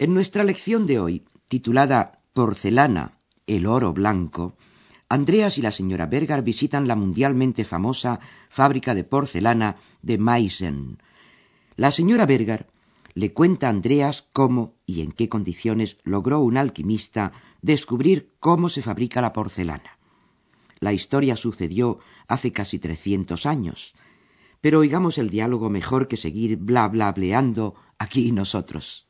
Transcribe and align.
En 0.00 0.14
nuestra 0.14 0.44
lección 0.44 0.86
de 0.86 1.00
hoy, 1.00 1.24
titulada 1.48 2.20
Porcelana, 2.32 3.18
el 3.48 3.66
oro 3.66 3.92
blanco, 3.92 4.54
Andreas 5.08 5.58
y 5.58 5.62
la 5.62 5.72
señora 5.72 6.06
Berger 6.06 6.42
visitan 6.42 6.86
la 6.86 6.94
mundialmente 6.94 7.64
famosa 7.64 8.20
fábrica 8.48 8.94
de 8.94 9.02
porcelana 9.02 9.74
de 10.02 10.18
Meissen. 10.18 10.98
La 11.74 11.90
señora 11.90 12.26
Berger 12.26 12.68
le 13.14 13.32
cuenta 13.32 13.66
a 13.66 13.70
Andreas 13.70 14.24
cómo 14.32 14.76
y 14.86 15.00
en 15.00 15.10
qué 15.10 15.28
condiciones 15.28 15.98
logró 16.04 16.38
un 16.42 16.58
alquimista 16.58 17.32
descubrir 17.60 18.30
cómo 18.38 18.68
se 18.68 18.82
fabrica 18.82 19.20
la 19.20 19.32
porcelana. 19.32 19.98
La 20.78 20.92
historia 20.92 21.34
sucedió 21.34 21.98
hace 22.28 22.52
casi 22.52 22.78
trescientos 22.78 23.46
años. 23.46 23.96
Pero 24.60 24.78
oigamos 24.78 25.18
el 25.18 25.28
diálogo 25.28 25.70
mejor 25.70 26.06
que 26.06 26.16
seguir 26.16 26.56
bla 26.56 26.86
bla 26.86 27.10
bleando 27.10 27.74
aquí 27.98 28.30
nosotros. 28.30 29.07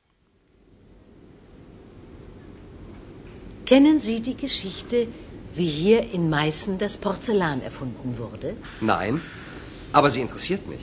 Kennen 3.69 3.99
Sie 3.99 4.21
die 4.21 4.35
Geschichte, 4.35 5.09
wie 5.55 5.67
hier 5.67 6.11
in 6.15 6.31
Meißen 6.31 6.79
das 6.79 6.97
Porzellan 6.97 7.61
erfunden 7.61 8.17
wurde? 8.17 8.57
Nein, 8.81 9.21
aber 9.93 10.11
sie 10.11 10.23
interessiert 10.23 10.67
mich. 10.67 10.81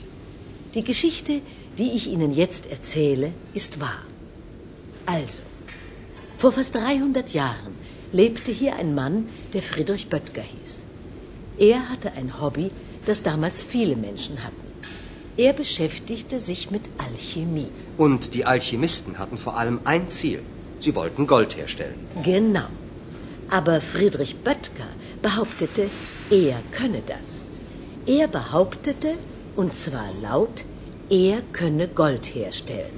Die 0.76 0.84
Geschichte, 0.84 1.40
die 1.78 1.90
ich 1.96 2.06
Ihnen 2.06 2.32
jetzt 2.32 2.70
erzähle, 2.70 3.32
ist 3.54 3.80
wahr. 3.80 4.02
Also, 5.04 5.40
vor 6.38 6.52
fast 6.52 6.76
300 6.76 7.34
Jahren 7.34 7.74
lebte 8.12 8.52
hier 8.52 8.76
ein 8.76 8.94
Mann, 8.94 9.26
der 9.52 9.62
Friedrich 9.62 10.08
Böttger 10.08 10.42
hieß. 10.42 10.78
Er 11.58 11.88
hatte 11.88 12.12
ein 12.12 12.40
Hobby, 12.40 12.70
das 13.04 13.24
damals 13.24 13.64
viele 13.64 13.96
Menschen 13.96 14.44
hatten. 14.44 14.66
Er 15.36 15.54
beschäftigte 15.54 16.38
sich 16.38 16.70
mit 16.70 16.82
Alchemie. 16.98 17.70
Und 17.96 18.32
die 18.32 18.44
Alchemisten 18.44 19.18
hatten 19.18 19.38
vor 19.38 19.56
allem 19.56 19.80
ein 19.82 20.08
Ziel. 20.08 20.40
Sie 20.80 20.94
wollten 20.94 21.26
Gold 21.26 21.56
herstellen. 21.56 21.98
Genau. 22.22 22.68
Aber 23.48 23.80
Friedrich 23.80 24.36
Böttger 24.36 24.88
behauptete, 25.22 25.88
er 26.30 26.58
könne 26.72 27.02
das. 27.06 27.42
Er 28.06 28.28
behauptete, 28.28 29.14
und 29.56 29.74
zwar 29.74 30.08
laut, 30.22 30.64
er 31.10 31.42
könne 31.52 31.88
Gold 31.88 32.26
herstellen. 32.34 32.96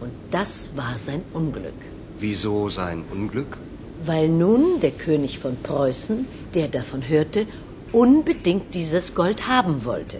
Und 0.00 0.12
das 0.30 0.70
war 0.76 0.98
sein 0.98 1.22
Unglück. 1.32 1.80
Wieso 2.18 2.68
sein 2.70 3.04
Unglück? 3.10 3.58
Weil 4.04 4.28
nun 4.28 4.80
der 4.80 4.92
König 4.92 5.38
von 5.38 5.56
Preußen, 5.56 6.26
der 6.54 6.68
davon 6.68 7.08
hörte, 7.08 7.46
unbedingt 7.92 8.74
dieses 8.74 9.14
Gold 9.14 9.46
haben 9.48 9.84
wollte. 9.84 10.18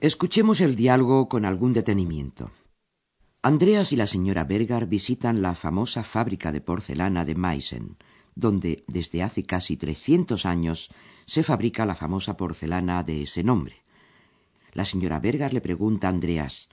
Escuchemos 0.00 0.60
el 0.60 0.76
diálogo 0.76 1.28
con 1.28 1.44
algún 1.44 1.74
detenimiento. 1.74 2.50
Andreas 3.42 3.92
y 3.92 3.96
la 3.96 4.06
señora 4.06 4.44
Berger 4.44 4.86
visitan 4.86 5.40
la 5.40 5.54
famosa 5.54 6.04
fábrica 6.04 6.52
de 6.52 6.60
porcelana 6.60 7.24
de 7.24 7.34
Meissen, 7.34 7.96
donde 8.34 8.84
desde 8.86 9.22
hace 9.22 9.44
casi 9.44 9.78
300 9.78 10.44
años 10.44 10.90
se 11.24 11.42
fabrica 11.42 11.86
la 11.86 11.94
famosa 11.94 12.36
porcelana 12.36 13.02
de 13.02 13.22
ese 13.22 13.42
nombre. 13.42 13.76
La 14.74 14.84
señora 14.84 15.20
Berger 15.20 15.54
le 15.54 15.62
pregunta 15.62 16.08
a 16.08 16.10
Andreas, 16.10 16.68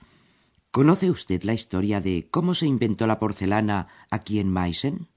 ¿Conoce 0.70 1.10
usted 1.10 1.42
la 1.44 1.54
historia 1.54 2.02
de 2.02 2.28
cómo 2.30 2.54
se 2.54 2.66
inventó 2.66 3.06
la 3.06 3.18
porcelana 3.18 3.88
aquí 4.10 4.38
en 4.38 4.52
Meissen? 4.52 5.08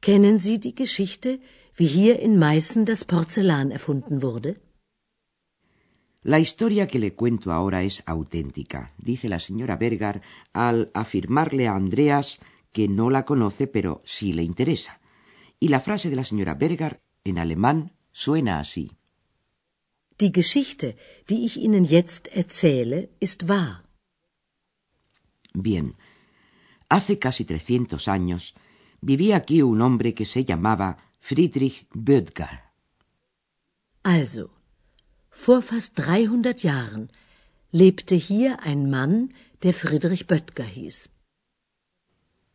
Kennen 0.00 0.38
Sie 0.38 0.58
die 0.58 0.74
Geschichte, 0.74 1.40
wie 1.76 1.86
hier 1.86 2.18
in 2.18 2.38
Meißen 2.38 2.86
das 2.86 3.04
Porzellan 3.04 3.70
erfunden 3.70 4.22
wurde? 4.22 4.56
La 6.22 6.38
historia 6.38 6.86
que 6.86 6.98
le 6.98 7.14
cuento 7.14 7.50
ahora 7.50 7.82
es 7.82 8.02
auténtica, 8.04 8.92
dice 8.98 9.28
la 9.28 9.38
señora 9.38 9.76
Berger 9.76 10.20
al 10.52 10.90
afirmarle 10.92 11.66
a 11.66 11.74
Andreas 11.74 12.40
que 12.72 12.88
no 12.88 13.08
la 13.08 13.24
conoce 13.24 13.66
pero 13.66 14.00
sí 14.04 14.34
le 14.34 14.42
interesa. 14.42 15.00
Y 15.58 15.68
la 15.68 15.80
frase 15.80 16.10
de 16.10 16.16
la 16.16 16.24
señora 16.24 16.54
Berger 16.54 17.00
en 17.24 17.38
alemán 17.38 17.92
suena 18.12 18.60
así. 18.60 18.92
Die 20.18 20.32
Geschichte, 20.32 20.96
die 21.28 21.46
ich 21.46 21.56
Ihnen 21.56 21.84
jetzt 21.84 22.28
erzähle, 22.32 23.08
ist 23.20 23.48
wahr. 23.48 23.84
Bien, 25.54 25.96
hace 26.90 27.18
casi 27.18 27.46
trescientos 27.46 28.06
años 28.06 28.54
vivía 29.00 29.36
aquí 29.36 29.62
un 29.62 29.80
hombre 29.80 30.12
que 30.12 30.26
se 30.26 30.44
llamaba 30.44 30.98
Friedrich 31.20 31.86
Böttger. 31.94 32.64
Also, 34.02 34.50
vor 35.30 35.62
fast 35.62 35.98
300 35.98 36.62
Jahren 36.62 37.08
lebte 37.72 38.14
hier 38.16 38.60
ein 38.62 38.90
Mann, 38.90 39.32
der 39.62 39.74
Friedrich 39.74 40.26
Böttger 40.26 40.64
hieß. 40.64 41.08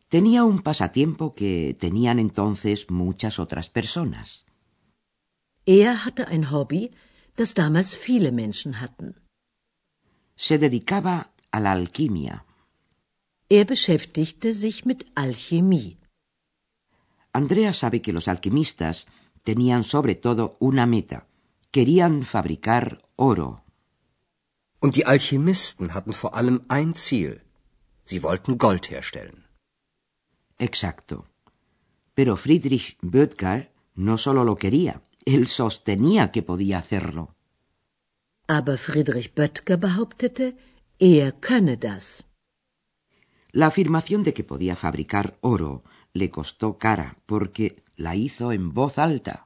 Tenía 0.08 0.44
un 0.44 0.62
pasatiempo 0.62 1.34
que 1.34 1.76
tenían 1.78 2.18
entonces 2.18 2.90
muchas 2.90 3.38
otras 3.38 3.68
personas. 3.68 4.46
Er 5.64 6.04
hatte 6.04 6.28
ein 6.28 6.50
Hobby, 6.52 6.92
das 7.34 7.54
damals 7.54 7.96
viele 7.96 8.30
Menschen 8.30 8.80
hatten. 8.80 9.16
Se 10.36 10.58
dedicaba 10.58 11.32
a 11.50 11.58
la 11.60 11.72
alquimia. 11.72 12.44
Er 13.48 13.64
beschäftigte 13.64 14.52
sich 14.54 14.84
mit 14.84 15.06
Alchemie. 15.14 15.98
Andrea 17.32 17.72
sabe 17.72 18.00
que 18.00 18.12
los 18.12 18.28
alquimistas 18.28 19.06
tenían 19.42 19.82
sobre 19.84 20.14
todo 20.14 20.56
una 20.60 20.86
meta. 20.86 21.26
Querían 21.70 22.24
fabricar 22.24 22.98
oro. 23.16 23.62
Und 24.80 24.94
die 24.96 25.06
Alchemisten 25.06 25.94
hatten 25.94 26.12
vor 26.12 26.34
allem 26.34 26.64
ein 26.68 26.94
Ziel. 26.94 27.40
Sie 28.04 28.22
wollten 28.22 28.58
Gold 28.58 28.90
herstellen. 28.90 29.44
Exacto. 30.58 31.26
Pero 32.14 32.36
Friedrich 32.36 32.96
Böttger 33.02 33.70
no 33.94 34.16
solo 34.18 34.44
lo 34.44 34.56
quería, 34.56 35.02
él 35.24 35.46
sostenía 35.48 36.30
que 36.30 36.42
podía 36.42 36.78
hacerlo. 36.78 37.34
Aber 38.46 38.78
Friedrich 38.78 39.34
Böttger 39.34 39.78
behauptete, 39.78 40.56
er 40.98 41.32
könne 41.40 41.76
das. 41.76 42.24
La 43.50 43.66
afirmación 43.66 44.22
de 44.22 44.34
que 44.34 44.44
podía 44.44 44.76
fabricar 44.76 45.36
oro 45.40 45.82
le 46.12 46.30
costó 46.30 46.78
cara 46.78 47.18
porque 47.26 47.82
la 47.96 48.14
hizo 48.14 48.52
en 48.52 48.72
voz 48.72 48.98
alta. 48.98 49.45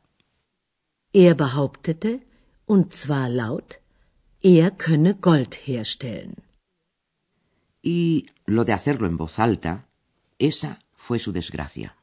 Er 1.13 1.35
behauptete, 1.35 2.21
und 2.67 2.95
zwar 2.95 3.29
laut, 3.29 3.81
er 4.41 4.71
könne 4.71 5.15
Gold 5.15 5.55
herstellen. 5.67 6.37
Y 7.83 8.27
lo 8.47 8.65
de 8.65 8.73
hacerlo 8.73 9.09
en 9.09 9.17
voz 9.17 9.41
alta, 9.41 9.89
esa 10.39 10.79
fue 10.95 11.19
su 11.19 11.33
desgracia. 11.33 11.97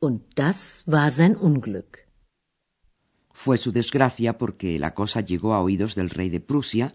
Und 0.00 0.22
das 0.34 0.82
war 0.86 1.10
sein 1.10 1.34
Unglück. 1.36 2.06
Fue 3.32 3.56
su 3.56 3.72
desgracia 3.72 4.36
porque 4.36 4.78
la 4.78 4.92
cosa 4.94 5.22
llegó 5.22 5.54
a 5.54 5.62
oídos 5.62 5.94
del 5.94 6.10
rey 6.10 6.28
de 6.28 6.40
Prusia, 6.40 6.92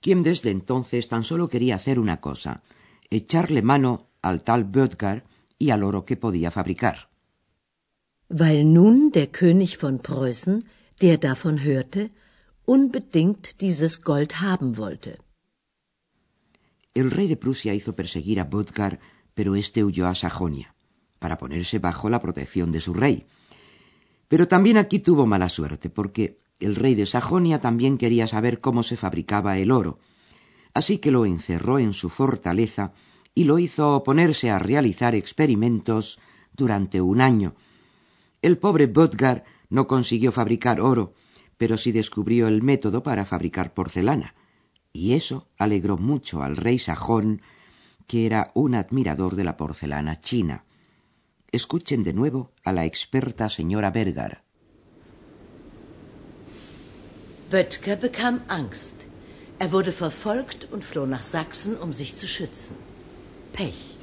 quien 0.00 0.24
desde 0.24 0.50
entonces 0.50 1.06
tan 1.06 1.22
solo 1.22 1.48
quería 1.48 1.76
hacer 1.76 2.00
una 2.00 2.20
cosa, 2.20 2.62
echarle 3.10 3.62
mano 3.62 4.08
al 4.22 4.42
tal 4.42 4.64
Böttger 4.64 5.24
y 5.58 5.70
al 5.70 5.84
oro 5.84 6.04
que 6.04 6.16
podía 6.16 6.50
fabricar. 6.50 7.11
Weil 8.34 8.64
nun 8.64 9.12
der 9.12 9.26
König 9.26 9.76
von 9.76 10.00
Preußen, 10.00 10.64
der 11.02 11.18
davon 11.18 11.62
hörte, 11.62 12.10
unbedingt 12.64 13.60
dieses 13.60 14.00
Gold 14.00 14.40
haben 14.40 14.78
wollte. 14.78 15.18
El 16.94 17.10
rey 17.10 17.28
de 17.28 17.36
Prusia 17.36 17.74
hizo 17.74 17.94
perseguir 17.94 18.40
a 18.40 18.44
Böttger, 18.44 19.00
pero 19.34 19.54
éste 19.54 19.84
huyó 19.84 20.06
a 20.08 20.14
Sajonia, 20.14 20.74
para 21.18 21.36
ponerse 21.36 21.78
bajo 21.78 22.08
la 22.08 22.20
protección 22.20 22.72
de 22.72 22.80
su 22.80 22.94
rey. 22.94 23.26
Pero 24.28 24.48
también 24.48 24.78
aquí 24.78 24.98
tuvo 24.98 25.26
mala 25.26 25.50
suerte, 25.50 25.90
porque 25.90 26.40
el 26.58 26.74
rey 26.74 26.94
de 26.94 27.04
Sajonia 27.04 27.60
también 27.60 27.98
quería 27.98 28.26
saber 28.26 28.60
cómo 28.60 28.82
se 28.82 28.96
fabricaba 28.96 29.58
el 29.58 29.70
oro, 29.70 29.98
así 30.72 30.96
que 30.96 31.10
lo 31.10 31.26
encerró 31.26 31.78
en 31.78 31.92
su 31.92 32.08
fortaleza 32.08 32.92
y 33.34 33.44
lo 33.44 33.58
hizo 33.58 33.94
oponerse 33.94 34.48
a 34.50 34.58
realizar 34.58 35.14
experimentos 35.14 36.18
durante 36.54 37.02
un 37.02 37.20
año. 37.20 37.54
El 38.42 38.58
pobre 38.58 38.88
Böttger 38.88 39.44
no 39.70 39.86
consiguió 39.86 40.32
fabricar 40.32 40.80
oro, 40.80 41.14
pero 41.56 41.76
sí 41.76 41.92
descubrió 41.92 42.48
el 42.48 42.60
método 42.60 43.02
para 43.04 43.24
fabricar 43.24 43.72
porcelana, 43.72 44.34
y 44.92 45.14
eso 45.14 45.48
alegró 45.56 45.96
mucho 45.96 46.42
al 46.42 46.56
rey 46.56 46.78
sajón, 46.78 47.40
que 48.08 48.26
era 48.26 48.50
un 48.54 48.74
admirador 48.74 49.36
de 49.36 49.44
la 49.44 49.56
porcelana 49.56 50.20
china. 50.20 50.64
Escuchen 51.52 52.02
de 52.02 52.12
nuevo 52.12 52.50
a 52.64 52.72
la 52.72 52.84
experta 52.84 53.48
señora 53.48 53.90
Berger. 53.90 54.42
Böttger 57.50 58.00
bekam 58.00 58.42
Angst. 58.48 59.06
Er 59.58 59.70
wurde 59.70 59.92
verfolgt 59.92 60.66
und 60.72 60.84
floh 60.84 61.06
nach 61.06 61.22
Sachsen, 61.22 61.76
um 61.76 61.92
sich 61.92 62.16
zu 62.16 62.26
schützen. 62.26 62.74
Pech. 63.52 63.96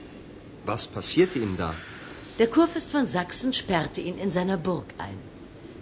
Was 0.65 0.87
passierte 0.87 1.39
ihm 1.39 1.57
da? 1.57 1.73
Der 2.39 2.47
Kurfürst 2.47 2.89
von 2.91 3.05
Sachsen 3.05 3.51
sperrte 3.51 3.99
ihn 3.99 4.17
in 4.17 4.31
seiner 4.31 4.55
Burg 4.55 4.85
ein. 4.97 5.17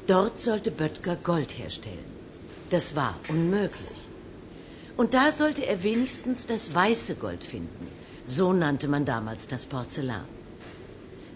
Dort 0.07 0.41
sollte 0.41 0.71
Böttger 0.71 1.15
Gold 1.15 1.55
herstellen. 1.59 2.09
Das 2.71 2.95
war 2.95 3.13
unmöglich. 3.29 3.99
Und 4.97 5.13
da 5.13 5.31
sollte 5.31 5.67
er 5.67 5.83
wenigstens 5.83 6.47
das 6.47 6.73
weiße 6.73 7.13
Gold 7.15 7.43
finden. 7.43 7.87
So 8.25 8.53
nannte 8.53 8.87
man 8.87 9.05
damals 9.05 9.47
das 9.47 9.67
Porzellan. 9.67 10.25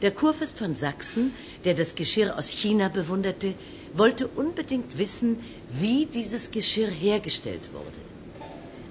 Der 0.01 0.09
Kurfürst 0.09 0.57
von 0.57 0.73
Sachsen, 0.73 1.33
der 1.65 1.75
das 1.75 1.93
Geschirr 1.93 2.35
aus 2.35 2.49
China 2.49 2.89
bewunderte, 2.89 3.53
wollte 3.93 4.27
unbedingt 4.27 4.97
wissen, 4.97 5.37
wie 5.69 6.07
dieses 6.07 6.49
Geschirr 6.49 6.89
hergestellt 6.89 7.69
wurde. 7.73 8.01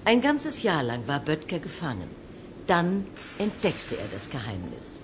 Ein 0.04 0.22
ganzes 0.22 0.62
Jahr 0.62 0.84
lang 0.84 1.08
war 1.08 1.18
Böttger 1.18 1.58
gefangen. 1.58 2.08
Dann 2.68 3.04
entdeckte 3.38 3.96
er 3.96 4.06
das 4.12 4.30
Geheimnis. 4.30 5.00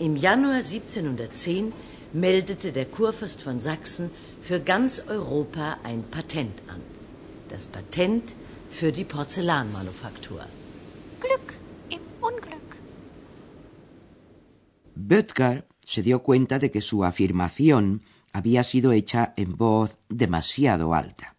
Im 0.00 0.16
Januar 0.16 0.62
1710 0.62 1.74
meldete 2.14 2.72
der 2.72 2.86
Kurfürst 2.86 3.42
von 3.42 3.60
Sachsen 3.60 4.10
für 4.40 4.58
ganz 4.58 5.02
Europa 5.06 5.76
ein 5.82 6.02
Patent 6.10 6.62
an. 6.68 6.80
Das 7.50 7.66
Patent 7.66 8.34
für 8.70 8.92
die 8.92 9.04
Porzellanmanufaktur. 9.04 10.40
Glück 11.20 11.52
im 11.90 12.00
Unglück. 12.22 12.70
Böttger 14.94 15.64
se 15.84 16.02
dio 16.02 16.22
cuenta 16.22 16.58
de 16.58 16.70
que 16.70 16.80
su 16.80 17.04
afirmación 17.04 18.00
había 18.32 18.62
sido 18.62 18.92
hecha 18.92 19.34
en 19.36 19.54
voz 19.54 19.98
demasiado 20.08 20.94
alta. 20.94 21.36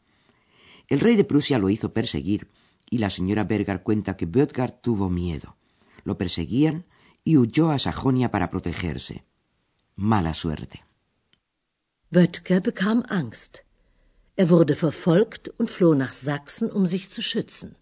El 0.87 0.99
rey 0.99 1.15
de 1.15 1.23
Prusia 1.23 1.57
lo 1.57 1.71
hizo 1.71 1.93
perseguir 1.93 2.47
y 2.91 2.99
la 2.99 3.09
señora 3.09 3.43
Berger 3.43 3.81
cuenta 3.81 4.15
que 4.17 4.27
Böttger 4.27 4.69
tuvo 4.69 5.09
miedo. 5.09 5.55
Lo 6.03 6.15
perseguían 6.15 6.85
y 7.23 7.37
huyó 7.37 7.71
a 7.71 7.79
Sajonia 7.79 8.31
para 8.31 8.49
protegerse. 8.49 9.23
Mala 9.95 10.33
suerte. 10.33 10.83
Böttger 12.09 12.61
bekam 12.61 13.03
Angst. 13.07 13.63
Er 14.35 14.49
wurde 14.49 14.75
verfolgt 14.75 15.49
und 15.59 15.69
floh 15.69 15.93
nach 15.93 16.11
Sachsen, 16.11 16.71
um 16.71 16.85
sich 16.85 17.09
zu 17.09 17.21
schützen. 17.21 17.75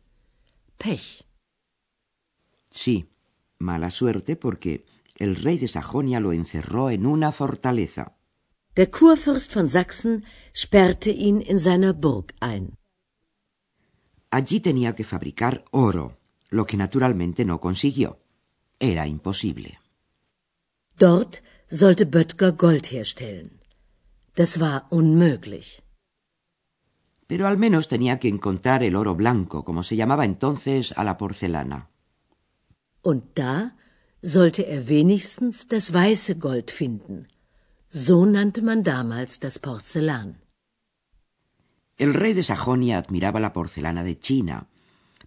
Pech. 0.77 1.25
Sí, 2.71 3.07
mala 3.57 3.89
suerte 3.89 4.35
porque 4.35 4.85
el 5.15 5.35
rey 5.35 5.57
de 5.57 5.67
Sajonia 5.67 6.19
lo 6.19 6.31
encerró 6.31 6.89
en 6.89 7.05
una 7.05 7.31
fortaleza. 7.31 8.15
Der 8.77 8.91
Kurfürst 8.91 9.55
von 9.55 9.67
Sachsen 9.67 10.25
sperrte 10.53 11.11
ihn 11.11 11.41
in 11.41 11.59
seiner 11.59 11.93
Burg 11.93 12.33
ein. 12.39 12.77
Allí 14.29 14.59
tenía 14.59 14.95
que 14.95 15.03
fabricar 15.03 15.65
oro, 15.71 16.19
lo 16.49 16.65
que 16.65 16.77
naturalmente 16.77 17.45
no 17.45 17.59
consiguió. 17.59 18.18
Era 18.79 19.05
imposible. 19.05 19.77
Dort 20.97 21.41
sollte 21.69 22.05
Böttger 22.05 22.51
Gold 22.51 22.91
herstellen. 22.91 23.59
Das 24.35 24.59
war 24.59 24.87
unmöglich. 24.89 25.83
Pero 27.27 27.45
al 27.45 27.57
menos 27.57 27.87
tenía 27.87 28.19
que 28.19 28.29
encontrar 28.29 28.83
el 28.83 28.95
oro 28.95 29.15
blanco, 29.15 29.63
como 29.63 29.83
se 29.83 29.95
llamaba 29.95 30.25
entonces 30.25 30.93
a 30.97 31.03
la 31.03 31.17
porcelana. 31.17 31.89
Und 33.01 33.23
da 33.35 33.75
sollte 34.21 34.65
er 34.65 34.87
wenigstens 34.87 35.67
das 35.67 35.93
weiße 35.93 36.35
Gold 36.35 36.71
finden. 36.71 37.27
So 37.89 38.25
nannte 38.25 38.61
man 38.61 38.83
damals 38.83 39.39
das 39.39 39.59
Porzellan. 39.59 40.41
El 41.97 42.13
rey 42.13 42.33
de 42.33 42.43
Sajonia 42.43 42.97
admiraba 42.97 43.39
la 43.39 43.51
porcelana 43.51 44.03
de 44.03 44.19
China, 44.19 44.68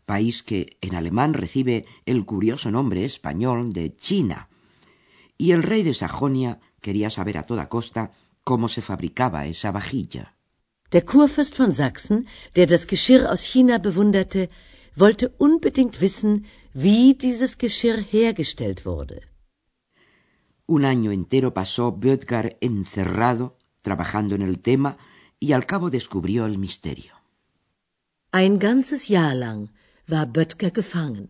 país 0.04 0.42
que 0.42 0.76
en 0.80 0.94
alemán 0.94 1.34
recibe 1.34 1.86
el 2.06 2.24
curioso 2.24 2.70
nombre 2.70 3.04
español 3.04 3.72
de 3.72 3.94
China. 3.96 4.48
Y 5.38 5.52
el 5.52 5.62
rey 5.62 5.82
de 5.82 5.94
Sajonia 5.94 6.60
quería 6.80 7.10
saber 7.10 7.38
a 7.38 7.44
toda 7.44 7.68
costa 7.68 8.12
cómo 8.44 8.68
se 8.68 8.82
fabricaba 8.82 9.46
esa 9.46 9.70
vajilla. 9.70 10.34
Der 10.90 11.04
Kurfürst 11.04 11.56
von 11.56 11.72
Sachsen, 11.72 12.26
der 12.54 12.66
das 12.66 12.86
Geschirr 12.86 13.30
aus 13.32 13.42
China 13.42 13.78
bewunderte, 13.78 14.50
wollte 14.94 15.32
unbedingt 15.38 16.00
wissen, 16.02 16.44
wie 16.74 17.14
dieses 17.14 17.56
Geschirr 17.56 17.98
hergestellt 18.02 18.84
wurde. 18.84 19.22
Un 20.66 20.84
año 20.84 21.10
entero 21.12 21.54
pasó 21.54 21.92
Böttger 21.92 22.56
encerrado, 22.60 23.56
trabajando 23.80 24.34
en 24.34 24.42
el 24.42 24.60
tema, 24.60 24.96
y 25.40 25.52
al 25.52 25.66
cabo 25.66 25.90
descubrió 25.90 26.46
el 26.46 26.58
misterio. 26.58 27.14
Ein 28.30 28.58
ganzes 28.58 29.08
Jahr 29.08 29.34
lang 29.34 29.70
war 30.06 30.26
Böttger 30.26 30.70
gefangen. 30.70 31.28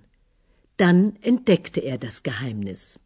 Dann 0.77 1.17
entdeckte 1.21 1.81
er 1.81 1.99
das 1.99 2.23
Geheimnis. 2.23 2.99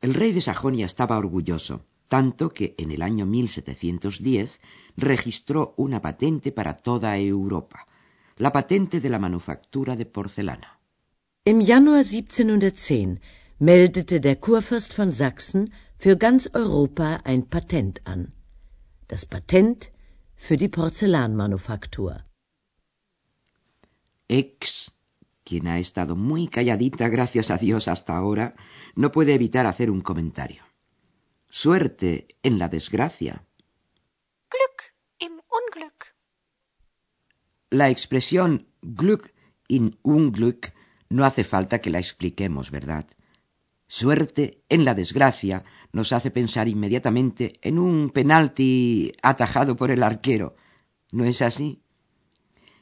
El 0.00 0.14
rey 0.14 0.32
de 0.32 0.40
Sajonia 0.40 0.86
estaba 0.86 1.18
orgulloso, 1.18 1.84
tanto 2.08 2.50
que 2.50 2.74
en 2.76 2.90
el 2.90 3.02
año 3.02 3.24
1710 3.26 4.60
registró 4.96 5.74
una 5.76 6.00
patente 6.02 6.50
para 6.52 6.76
toda 6.76 7.16
Europa, 7.18 7.86
la 8.36 8.50
patente 8.50 9.00
de 9.00 9.10
la 9.10 9.18
manufactura 9.18 9.94
de 9.96 10.06
porcelana. 10.06 10.80
Im 11.44 11.60
Januar 11.60 12.04
1710 12.04 13.20
meldete 13.58 14.20
der 14.20 14.36
Kurfürst 14.36 14.92
von 14.94 15.12
Sachsen 15.12 15.72
für 15.96 16.16
ganz 16.16 16.50
Europa 16.52 17.20
ein 17.24 17.48
Patent 17.48 18.00
an. 18.04 18.32
Das 19.08 19.24
Patent 19.24 19.90
für 20.34 20.56
die 20.56 20.68
Porzellanmanufaktur. 20.68 22.24
Ex, 24.32 24.92
quien 25.44 25.66
ha 25.68 25.78
estado 25.78 26.16
muy 26.16 26.48
calladita 26.48 27.08
gracias 27.08 27.50
a 27.50 27.58
Dios 27.58 27.86
hasta 27.86 28.16
ahora, 28.16 28.54
no 28.94 29.12
puede 29.12 29.34
evitar 29.34 29.66
hacer 29.66 29.90
un 29.90 30.00
comentario. 30.00 30.62
Suerte 31.50 32.28
en 32.42 32.58
la 32.58 32.70
desgracia. 32.70 33.44
Glück 34.48 34.94
im 35.18 35.32
Unglück. 35.34 36.14
La 37.68 37.90
expresión 37.90 38.68
Glück 38.80 39.34
in 39.68 39.98
Unglück 40.00 40.72
no 41.10 41.26
hace 41.26 41.44
falta 41.44 41.82
que 41.82 41.90
la 41.90 41.98
expliquemos, 41.98 42.70
¿verdad? 42.70 43.06
Suerte 43.86 44.62
en 44.70 44.86
la 44.86 44.94
desgracia 44.94 45.62
nos 45.92 46.14
hace 46.14 46.30
pensar 46.30 46.68
inmediatamente 46.68 47.52
en 47.60 47.78
un 47.78 48.08
penalti 48.08 49.12
atajado 49.22 49.76
por 49.76 49.90
el 49.90 50.02
arquero. 50.02 50.56
¿No 51.10 51.26
es 51.26 51.42
así? 51.42 51.81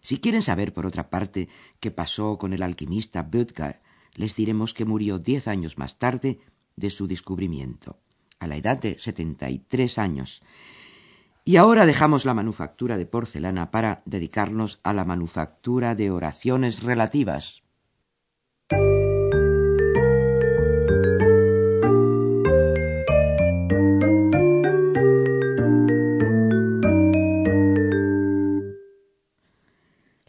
Si 0.01 0.19
quieren 0.19 0.43
saber, 0.43 0.73
por 0.73 0.87
otra 0.87 1.11
parte, 1.11 1.49
qué 1.81 1.91
pasó 1.91 2.39
con 2.39 2.53
el 2.53 2.63
alquimista 2.63 3.23
Böttger, 3.23 3.81
les 4.15 4.35
diremos 4.35 4.75
que 4.75 4.85
murió 4.85 5.19
diez 5.19 5.49
años 5.49 5.79
más 5.79 5.99
tarde 5.99 6.41
de 6.77 6.91
su 6.91 7.07
descubrimiento, 7.07 7.99
a 8.39 8.47
la 8.47 8.57
edad 8.57 8.79
de 8.79 8.99
setenta 8.99 9.51
y 9.51 9.59
tres 9.59 9.99
años. 9.99 10.43
Y 11.45 11.57
ahora 11.57 11.87
dejamos 11.87 12.25
la 12.25 12.35
manufactura 12.35 12.97
de 12.97 13.07
porcelana 13.07 13.71
para 13.71 14.03
dedicarnos 14.05 14.81
a 14.83 14.93
la 14.93 15.05
manufactura 15.05 15.95
de 15.95 16.11
oraciones 16.11 16.83
relativas. 16.83 17.63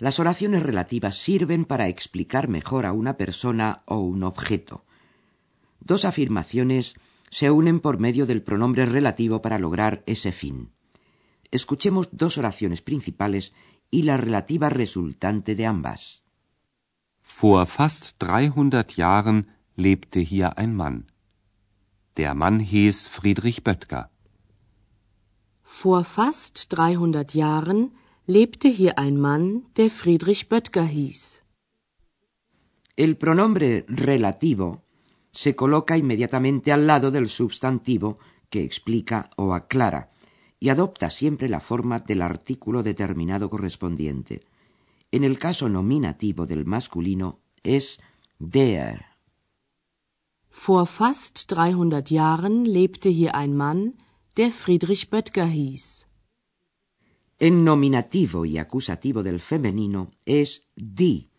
Las 0.01 0.20
oraciones 0.20 0.63
relativas 0.63 1.15
sirven 1.15 1.63
para 1.63 1.88
explicar 1.88 2.48
mejor 2.48 2.88
a 2.88 2.91
una 2.91 3.17
persona 3.17 3.84
o 3.86 4.00
un 4.00 4.24
objeto. 4.24 4.84
Dos 5.79 6.05
afirmaciones 6.05 6.96
se 7.29 7.51
unen 7.51 7.79
por 7.79 8.00
medio 8.00 8.25
del 8.25 8.41
pronombre 8.41 8.88
relativo 8.88 9.43
para 9.43 9.60
lograr 9.60 10.01
ese 10.08 10.31
fin. 10.31 10.72
Escuchemos 11.51 12.10
dos 12.12 12.39
oraciones 12.39 12.81
principales 12.81 13.53
y 13.91 14.01
la 14.01 14.17
relativa 14.17 14.70
resultante 14.70 15.53
de 15.53 15.67
ambas. 15.67 16.24
Vor 17.22 17.67
fast 17.67 18.17
300 18.17 18.96
Jahren 18.96 19.51
lebte 19.75 20.22
hier 20.22 20.58
ein 20.58 20.74
Mann. 20.75 21.12
Der 22.17 22.34
Mann 22.34 22.60
hieß 22.60 23.08
Friedrich 23.08 23.63
Böttger. 23.63 24.10
Vor 25.62 26.03
fast 26.05 26.74
300 26.74 27.36
Jahren 27.36 28.00
lebte 28.32 28.70
hier 28.70 28.98
ein 28.98 29.20
Mann, 29.20 29.66
der 29.76 29.90
Friedrich 29.90 30.48
Böttger 30.48 30.86
hieß. 30.86 31.44
El 32.96 33.16
pronombre 33.18 33.86
relativo 33.90 34.84
se 35.32 35.54
coloca 35.56 35.98
inmediatamente 35.98 36.72
al 36.72 36.88
lado 36.88 37.12
del 37.12 37.28
sustantivo 37.28 38.16
que 38.50 38.64
explica 38.64 39.30
o 39.36 39.54
aclara 39.54 40.12
y 40.60 40.70
adopta 40.70 41.10
siempre 41.10 41.50
la 41.50 41.60
forma 41.60 42.00
del 42.00 42.22
artículo 42.22 42.84
determinado 42.84 43.50
correspondiente. 43.50 44.46
En 45.12 45.24
el 45.26 45.38
caso 45.38 45.68
nominativo 45.68 46.46
del 46.46 46.66
masculino 46.66 47.40
es 47.64 48.00
Der. 48.40 49.06
Vor 50.50 50.86
fast 50.86 51.50
300 51.50 52.10
Jahren 52.10 52.66
lebte 52.66 53.10
hier 53.10 53.36
ein 53.36 53.56
Mann, 53.56 53.96
der 54.38 54.52
Friedrich 54.52 55.10
Böttger 55.10 55.48
hieß. 55.48 56.11
En 57.41 57.63
nominativo 57.63 58.45
y 58.45 58.60
acusativo 58.60 59.24
del 59.24 59.39
femenino 59.39 60.12
es 60.27 60.62
die. 60.75 61.31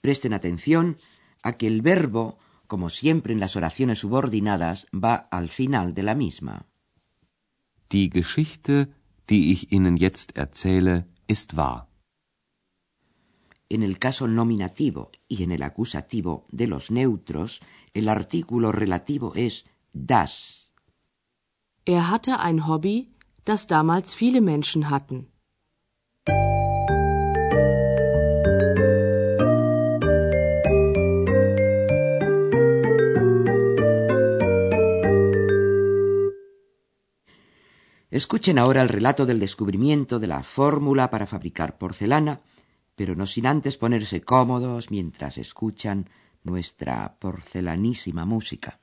Presten 0.00 0.32
atención 0.32 0.98
a 1.44 1.52
que 1.52 1.68
el 1.68 1.82
verbo, 1.82 2.40
como 2.66 2.90
siempre 2.90 3.32
en 3.32 3.38
las 3.38 3.54
oraciones 3.54 4.00
subordinadas, 4.00 4.88
va 4.92 5.14
al 5.14 5.48
final 5.48 5.94
de 5.94 6.02
la 6.02 6.16
misma. 6.16 6.66
Die 7.90 8.10
Geschichte, 8.10 8.88
die 9.28 9.52
ich 9.52 9.70
Ihnen 9.70 9.96
jetzt 9.96 10.36
erzähle, 10.36 11.06
ist 11.28 11.56
wahr. 11.56 11.86
En 13.68 13.84
el 13.84 14.00
caso 14.00 14.26
nominativo 14.26 15.12
y 15.28 15.44
en 15.44 15.52
el 15.52 15.62
acusativo 15.62 16.48
de 16.50 16.66
los 16.66 16.90
neutros, 16.90 17.60
el 17.94 18.08
artículo 18.08 18.72
relativo 18.72 19.32
es 19.36 19.64
das. 19.92 20.72
Er 21.84 22.10
hatte 22.10 22.40
ein 22.40 22.66
Hobby, 22.66 23.12
das 23.44 23.66
damals 23.66 24.14
viele 24.14 24.40
Menschen 24.40 24.90
hatten. 24.90 25.26
Escuchen 38.10 38.58
ahora 38.58 38.82
el 38.82 38.88
relato 38.88 39.24
del 39.24 39.38
descubrimiento 39.38 40.18
de 40.18 40.26
la 40.26 40.42
fórmula 40.42 41.10
para 41.10 41.26
fabricar 41.26 41.78
porcelana, 41.78 42.40
pero 42.96 43.14
no 43.14 43.24
sin 43.24 43.46
antes 43.46 43.76
ponerse 43.76 44.20
cómodos 44.22 44.90
mientras 44.90 45.38
escuchan 45.38 46.10
nuestra 46.42 47.16
porcelanísima 47.20 48.24
música. 48.24 48.79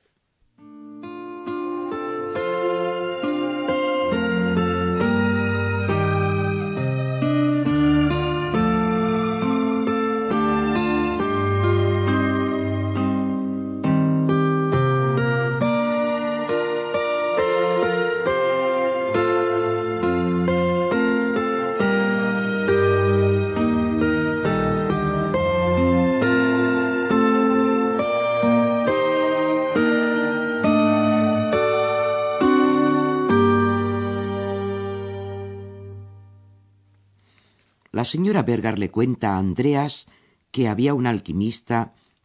La 37.97 38.05
señora 38.05 38.43
Berger 38.43 38.77
le 38.77 38.91
cuenta 38.97 39.27
a 39.31 39.39
Andreas 39.39 40.05
que 40.51 40.67
había 40.71 40.93
un 40.93 41.05
alquimista 41.07 41.77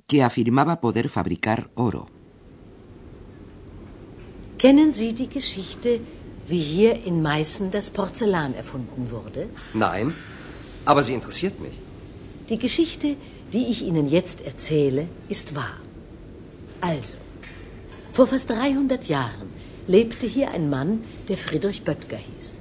que 0.07 0.19
afirmaba 0.23 0.75
poder 0.85 1.07
fabricar 1.09 1.61
oro. 1.87 2.03
Kennen 4.63 4.93
Sie 4.93 5.11
die 5.15 5.31
Geschichte, 5.39 5.91
wie 6.51 6.65
hier 6.75 6.93
in 7.11 7.17
Meißen 7.23 7.71
das 7.71 7.89
Porzellan 7.89 8.53
erfunden 8.63 9.11
wurde? 9.15 9.43
Nein, 9.73 10.13
aber 10.85 11.03
sie 11.05 11.15
interessiert 11.15 11.57
mich. 11.67 11.77
Die 12.51 12.61
Geschichte, 12.67 13.09
die 13.55 13.65
ich 13.73 13.81
Ihnen 13.89 14.07
jetzt 14.11 14.39
erzähle, 14.43 15.09
ist 15.31 15.55
wahr. 15.55 15.79
Also, 16.83 17.17
vor 18.13 18.27
fast 18.27 18.51
300 18.51 19.09
Jahren 19.09 19.49
lebte 19.87 20.27
hier 20.27 20.51
ein 20.51 20.69
Mann, 20.69 20.91
der 21.31 21.39
Friedrich 21.39 21.81
Böttger 21.83 22.21
hieß. 22.29 22.59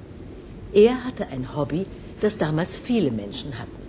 Er 0.72 1.04
hatte 1.04 1.26
ein 1.26 1.54
Hobby, 1.54 1.84
das 2.22 2.38
damals 2.38 2.76
viele 2.76 3.10
Menschen 3.10 3.58
hatten. 3.58 3.82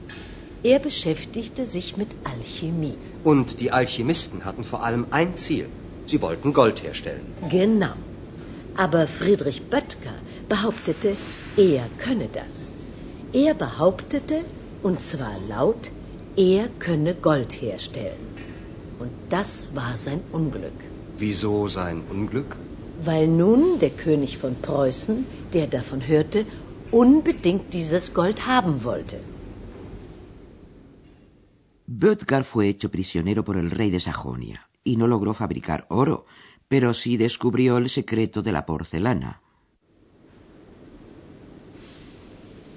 Er 0.63 0.79
beschäftigte 0.79 1.65
sich 1.65 1.97
mit 1.97 2.07
Alchemie. 2.23 2.97
Und 3.23 3.59
die 3.59 3.71
Alchemisten 3.71 4.45
hatten 4.45 4.63
vor 4.63 4.83
allem 4.83 5.05
ein 5.11 5.35
Ziel. 5.35 5.67
Sie 6.05 6.21
wollten 6.21 6.53
Gold 6.53 6.83
herstellen. 6.83 7.25
Genau. 7.49 7.95
Aber 8.75 9.07
Friedrich 9.07 9.61
Böttger 9.63 10.15
behauptete, 10.49 11.15
er 11.57 11.83
könne 11.97 12.27
das. 12.33 12.69
Er 13.33 13.53
behauptete, 13.53 14.41
und 14.81 15.03
zwar 15.03 15.35
laut, 15.49 15.91
er 16.35 16.69
könne 16.79 17.13
Gold 17.13 17.61
herstellen. 17.61 18.25
Und 18.99 19.11
das 19.29 19.69
war 19.75 19.97
sein 19.97 20.21
Unglück. 20.31 20.79
Wieso 21.17 21.67
sein 21.67 22.01
Unglück? 22.09 22.55
Weil 23.03 23.27
nun 23.27 23.79
der 23.79 23.89
König 23.89 24.37
von 24.37 24.55
Preußen, 24.55 25.25
der 25.53 25.67
davon 25.67 26.07
hörte, 26.07 26.45
unbedingt 26.93 27.73
dieses 27.73 28.13
Gold 28.13 28.45
haben 28.45 28.83
wollte. 28.83 29.19
Böttger 31.88 32.43
fue 32.43 32.67
hecho 32.69 32.89
prisionero 32.89 33.43
por 33.43 33.57
el 33.57 33.69
rey 33.71 33.89
de 33.89 34.00
Sajonia 34.00 34.59
y 34.83 34.95
no 34.95 35.07
logró 35.07 35.33
fabricar 35.33 35.85
oro, 35.89 36.25
pero 36.67 36.93
sí 36.93 37.17
descubrió 37.17 37.77
el 37.77 37.89
secreto 37.89 38.41
de 38.41 38.51
la 38.51 38.65
porcelana. 38.65 39.41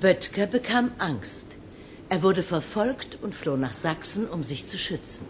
Böttger 0.00 0.46
bekam 0.46 0.90
Angst. 0.98 1.56
Er 2.08 2.22
wurde 2.22 2.42
verfolgt 2.42 3.18
und 3.22 3.34
floh 3.34 3.56
nach 3.56 3.72
Sachsen, 3.72 4.28
um 4.28 4.44
sich 4.44 4.66
zu 4.66 4.78
schützen. 4.78 5.26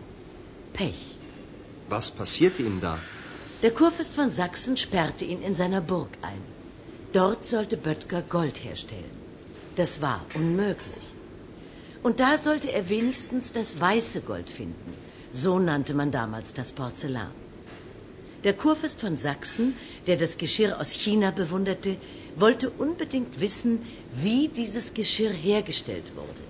Pech. 0.72 1.16
Was 1.88 2.10
passierte 2.10 2.62
ihm 2.62 2.80
da? 2.80 2.98
Der 3.62 3.70
Kurfürst 3.70 4.14
von 4.14 4.30
Sachsen 4.30 4.76
sperrte 4.76 5.24
ihn 5.24 5.40
in 5.40 5.54
seiner 5.54 5.80
Burg 5.80 6.10
ein. 6.22 6.55
Dort 7.16 7.46
sollte 7.46 7.78
Böttger 7.78 8.20
Gold 8.20 8.62
herstellen. 8.62 9.16
Das 9.74 10.02
war 10.02 10.20
unmöglich. 10.34 11.14
Und 12.02 12.20
da 12.20 12.36
sollte 12.36 12.70
er 12.70 12.90
wenigstens 12.90 13.54
das 13.54 13.80
weiße 13.80 14.20
Gold 14.20 14.50
finden. 14.50 14.92
So 15.30 15.58
nannte 15.58 15.94
man 15.94 16.10
damals 16.10 16.52
das 16.52 16.72
Porzellan. 16.72 17.30
Der 18.44 18.52
Kurfürst 18.52 19.00
von 19.00 19.16
Sachsen, 19.16 19.76
der 20.06 20.18
das 20.18 20.36
Geschirr 20.36 20.78
aus 20.78 20.90
China 20.90 21.30
bewunderte, 21.30 21.96
wollte 22.36 22.68
unbedingt 22.68 23.40
wissen, 23.40 23.80
wie 24.12 24.48
dieses 24.48 24.92
Geschirr 24.92 25.32
hergestellt 25.32 26.12
wurde. 26.16 26.44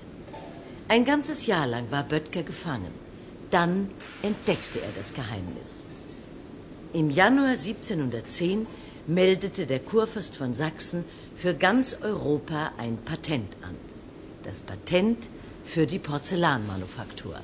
Ein 0.89 1.05
ganzes 1.05 1.47
Jahr 1.47 1.69
lang 1.69 1.93
war 1.93 2.03
Böttger 2.03 2.43
gefangen. 2.43 2.93
Dann 3.53 3.89
entdeckte 4.23 4.81
er 4.81 4.91
das 4.97 5.15
Geheimnis. 5.15 5.85
Im 6.93 7.09
Januar 7.11 7.51
1710 7.51 8.67
meldete 9.07 9.67
der 9.67 9.81
Kurfürst 9.81 10.37
von 10.37 10.55
Sachsen 10.55 11.05
für 11.35 11.55
ganz 11.55 11.97
Europa 12.03 12.73
ein 12.79 12.97
Patent 13.05 13.57
an. 13.63 13.77
Das 14.43 14.61
Patent 14.61 15.29
für 15.65 15.87
die 15.87 15.99
Porzellanmanufaktur. 15.99 17.37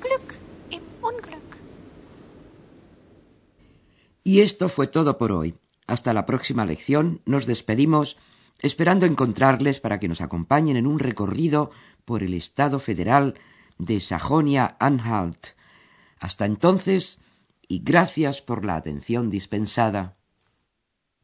Glück 0.00 0.34
im 0.70 0.82
Unglück. 1.00 1.56
Y 4.24 4.40
esto 4.40 4.68
fue 4.68 4.86
todo 4.86 5.18
por 5.18 5.32
hoy. 5.32 5.54
Hasta 5.86 6.12
la 6.14 6.26
próxima 6.26 6.64
lección 6.64 7.20
nos 7.24 7.46
despedimos 7.46 8.16
esperando 8.60 9.06
encontrarles 9.06 9.80
para 9.80 9.98
que 9.98 10.08
nos 10.08 10.20
acompañen 10.20 10.76
en 10.76 10.86
un 10.86 10.98
recorrido 10.98 11.70
por 12.04 12.22
el 12.22 12.34
Estado 12.34 12.78
federal 12.78 13.34
de 13.78 13.98
Sajonia-Anhalt. 13.98 15.48
Hasta 16.20 16.46
entonces, 16.46 17.18
y 17.66 17.80
gracias 17.80 18.42
por 18.42 18.64
la 18.64 18.76
atención 18.76 19.28
dispensada. 19.30 20.16